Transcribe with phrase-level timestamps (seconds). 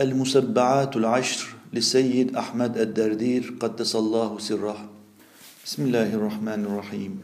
[0.00, 4.76] المسبعات العشر للسيد أحمد الدردير قدس الله سره.
[5.64, 7.20] بسم الله الرحمن الرحيم.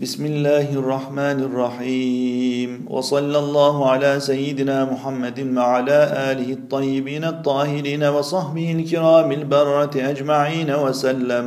[0.00, 2.86] بسم الله الرحمن الرحيم.
[2.90, 5.98] وصلى الله على سيدنا محمد وعلى
[6.34, 11.46] آله الطيبين الطاهرين وصحبه الكرام البرة أجمعين وسلم.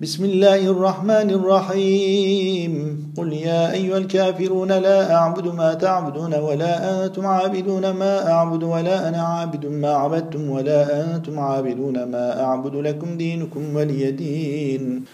[0.00, 2.72] بسم الله الرحمن الرحيم
[3.16, 9.22] قل يا أيها الكافرون لا أعبد ما تعبدون ولا أنتم عابدون ما أعبد ولا أنا
[9.22, 15.04] عابد ما عبدتم ولا أنتم عابدون ما أعبد لكم دينكم ولي دين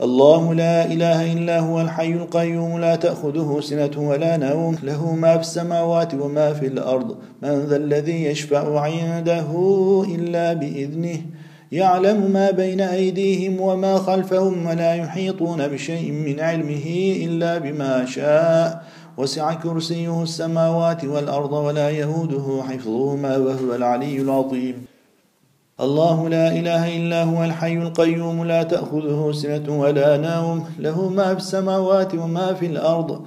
[0.00, 5.40] الله لا إله إلا هو الحي القيوم لا تأخذه سنة ولا نوم له ما في
[5.40, 9.50] السماوات وما في الأرض من ذا الذي يشفع عنده
[10.14, 11.20] إلا بإذنه
[11.72, 18.84] يعلم ما بين أيديهم وما خلفهم ولا يحيطون بشيء من علمه إلا بما شاء.
[19.16, 24.84] وسع كرسيه السماوات والأرض ولا يهوده حفظهما وهو العلي العظيم.
[25.80, 30.64] الله لا إله إلا هو الحي القيوم لا تأخذه سنة ولا نوم.
[30.78, 33.26] له ما في السماوات وما في الأرض.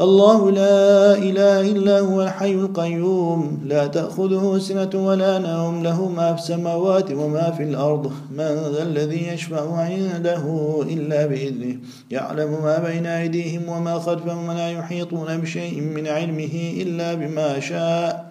[0.00, 3.60] الله لا إله إلا هو الحي القيوم.
[3.64, 5.82] لا تأخذه سنة ولا نوم.
[5.82, 8.12] له ما في السماوات وما في الأرض.
[8.30, 10.44] من ذا الذي يشفع عنده
[10.82, 11.76] إلا بإذنه.
[12.10, 18.28] يعلم ما بين أيديهم وما خلفهم ولا يحيطون بشيء من علمه إلا بما شاء.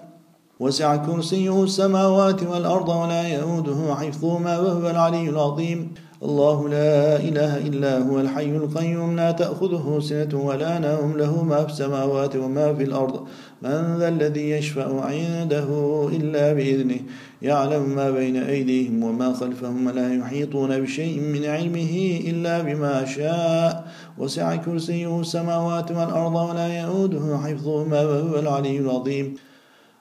[0.60, 5.94] وسع كرسيه السماوات والأرض ولا يؤوده حفظهما وهو العلي العظيم.
[6.24, 11.72] الله لا إله إلا هو الحي القيوم لا تأخذه سنة ولا نوم له ما في
[11.72, 13.28] السماوات وما في الأرض.
[13.62, 15.68] من ذا الذي يشفع عنده
[16.14, 17.00] إلا بإذنه
[17.42, 23.88] يعلم ما بين أيديهم وما خلفهم ولا يحيطون بشيء من علمه إلا بما شاء.
[24.18, 29.36] وسع كرسيه السماوات والأرض ولا يؤوده حفظهما وهو العلي العظيم.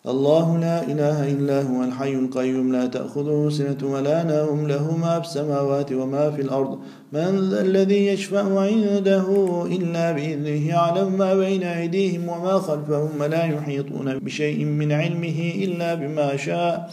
[0.07, 5.27] الله لا إله إلا هو الحي القيوم لا تأخذه سنة ولا نوم له ما في
[5.27, 6.79] السماوات وما في الأرض.
[7.13, 9.27] من ذا الذي يشفع عنده
[9.67, 16.37] إلا بإذنه يعلم ما بين أيديهم وما خلفهم ولا يحيطون بشيء من علمه إلا بما
[16.37, 16.91] شاء.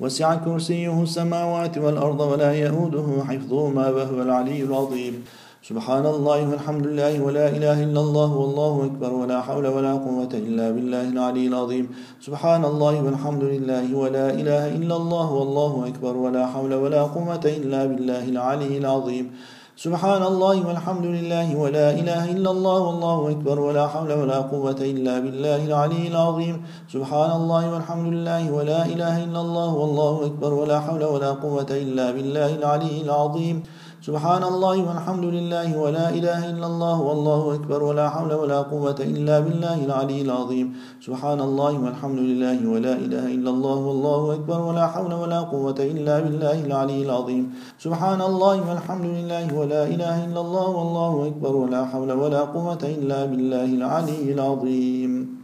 [0.00, 5.24] وسع كرسيه السماوات والأرض ولا يؤوده حفظهما وهو العلي العظيم.
[5.64, 10.70] سبحان الله والحمد لله ولا إله إلا الله والله أكبر ولا حول ولا قوة إلا
[10.70, 11.88] بالله العلي العظيم.
[12.20, 17.80] سبحان الله والحمد لله ولا إله إلا الله والله أكبر ولا حول ولا قوة إلا
[17.86, 19.32] بالله العلي العظيم.
[19.76, 25.14] سبحان الله والحمد لله ولا إله إلا الله والله أكبر ولا حول ولا قوة إلا
[25.24, 26.56] بالله العلي العظيم.
[26.92, 32.06] سبحان الله والحمد لله ولا إله إلا الله والله أكبر ولا حول ولا قوة إلا
[32.12, 33.56] بالله العلي العظيم.
[34.04, 39.40] سبحان الله والحمد لله ولا إله إلا الله والله أكبر ولا حول ولا قوة إلا
[39.40, 40.76] بالله العلي العظيم.
[41.00, 46.20] سبحان الله والحمد لله ولا إله إلا الله والله أكبر ولا حول ولا قوة إلا
[46.20, 47.44] بالله العلي العظيم.
[47.80, 53.24] سبحان الله والحمد لله ولا إله إلا الله والله أكبر ولا حول ولا قوة إلا
[53.24, 55.43] بالله العلي العظيم.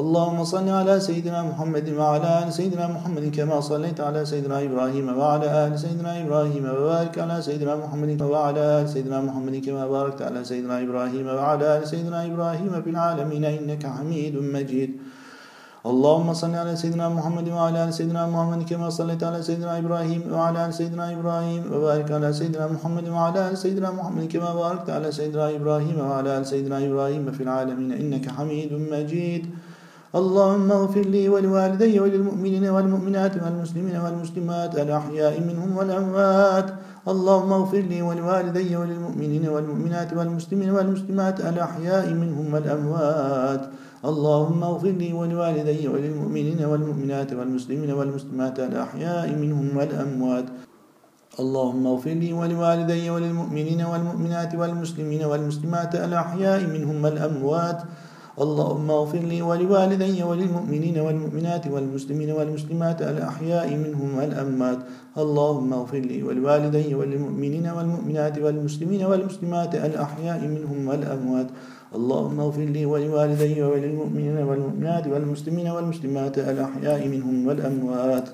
[0.00, 5.46] اللهم صل على سيدنا محمد وعلى آل سيدنا محمد كما صليت على سيدنا إبراهيم وعلى
[5.66, 10.76] آل سيدنا إبراهيم وبارك على سيدنا محمد وعلى آل سيدنا محمد كما باركت على سيدنا
[10.84, 14.90] إبراهيم وعلى آل سيدنا إبراهيم في العالمين إنك حميد مجيد.
[15.90, 20.58] اللهم صل على سيدنا محمد وعلى آل سيدنا محمد كما صليت على سيدنا إبراهيم وعلى
[20.66, 25.46] آل سيدنا إبراهيم وبارك على سيدنا محمد وعلى آل سيدنا محمد كما باركت على سيدنا
[25.56, 29.44] إبراهيم وعلى آل سيدنا إبراهيم في العالمين إنك حميد مجيد.
[30.14, 36.68] اللهم اغفر لي ولوالدي وللمؤمنين والمؤمنات والمسلمين والمسلمات الأحياء منهم والأموات.
[37.08, 43.62] اللهم اغفر لي ولوالدي وللمؤمنين والمؤمنات والمسلمين والمسلمات الأحياء منهم والأموات.
[44.04, 50.46] اللهم اغفر لي ولوالدي وللمؤمنين والمؤمنات والمسلمين والمسلمات الأحياء منهم والأموات.
[51.40, 57.80] اللهم اغفر لي ولوالدي وللمؤمنين والمؤمنات والمسلمين والمسلمات الأحياء منهم والأموات.
[58.40, 64.78] اللهم اغفر لي ولوالدي وللمؤمنين والمؤمنات والمسلمين والمسلمات الأحياء منهم والأموات.
[65.18, 71.48] اللهم اغفر لي ولوالدي وللمؤمنين والمؤمنات والمسلمين والمسلمات الأحياء منهم والأموات.
[71.94, 78.26] اللهم اغفر لي ولوالدي وللمؤمنين والمؤمنات والمسلمين والمسلمات الأحياء منهم والأموات.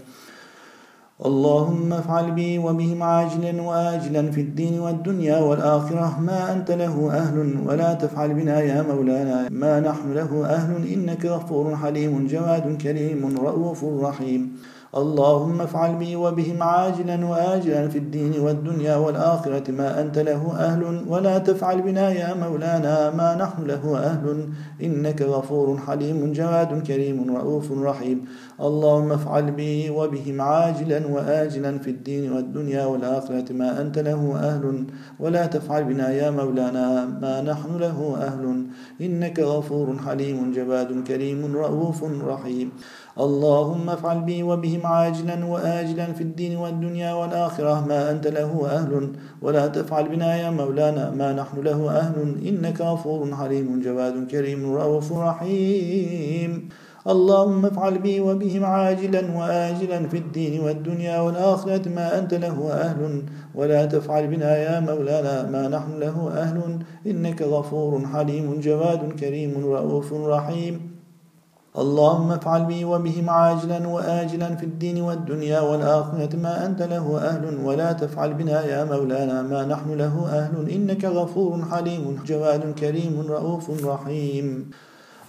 [1.24, 6.20] اللهم افعل بي وبهم عاجلا وآجلا في الدين والدنيا والآخرة.
[6.20, 9.48] ما أنت له أهل ولا تفعل بنا يا مولانا.
[9.50, 14.56] ما نحن له أهل إنك غفور حليم جواد كريم رؤوف رحيم.
[14.96, 21.38] اللهم افعل بي وبهم عاجلا وآجلا في الدين والدنيا والآخرة ما أنت له أهل ولا
[21.38, 24.48] تفعل بنا يا مولانا ما نحن له أهل.
[24.82, 28.24] إنك غفور حليم جواد كريم رؤوف رحيم.
[28.60, 34.84] اللهم افعل بي وبهم عاجلا وآجلا في الدين والدنيا والآخرة ما أنت له أهل
[35.20, 38.66] ولا تفعل بنا يا مولانا ما نحن له أهل.
[39.00, 42.72] إنك غفور حليم جواد كريم رؤوف رحيم.
[43.20, 47.86] اللهم افعل بي وبهم عاجلا وآجلا في الدين والدنيا والآخرة.
[47.88, 49.12] ما أنت له أهل
[49.42, 51.10] ولا تفعل بنا يا مولانا.
[51.10, 52.46] ما نحن له أهل.
[52.48, 53.80] إنك غفور حليم.
[53.80, 54.74] جواد كريم.
[54.74, 56.68] رؤوف رحيم.
[57.08, 61.88] اللهم افعل بي وبهم عاجلا وآجلا في الدين والدنيا والآخرة.
[61.88, 63.22] ما أنت له أهل
[63.54, 65.50] ولا تفعل بنا يا مولانا.
[65.50, 66.78] ما نحن له أهل.
[67.06, 68.60] إنك غفور حليم.
[68.60, 69.52] جواد كريم.
[69.64, 70.95] رؤوف رحيم.
[71.78, 77.92] اللهم افعل بي وبهم عاجلا وآجلا في الدين والدنيا والآخرة ما أنت له أهل ولا
[77.92, 80.70] تفعل بنا يا مولانا ما نحن له أهل.
[80.70, 84.70] إنك غفور حليم جواد كريم رؤوف رحيم.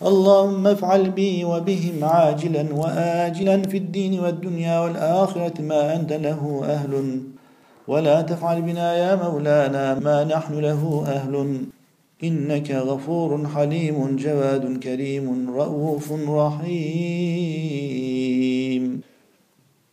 [0.02, 7.22] اللهم افعل بي وبهم عاجلا وآجلا في الدين والدنيا والآخرة ما أنت له أهل.
[7.88, 11.66] ولا تفعل بنا يا مولانا ما نحن له أهل.
[12.24, 18.07] إنك غفور حليم جواد كريم رؤوف رحيم.